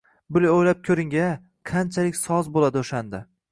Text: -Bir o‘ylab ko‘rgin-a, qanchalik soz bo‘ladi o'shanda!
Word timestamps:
-Bir 0.37 0.45
o‘ylab 0.51 0.81
ko‘rgin-a, 0.87 1.27
qanchalik 1.73 2.19
soz 2.23 2.53
bo‘ladi 2.59 2.85
o'shanda! 2.85 3.25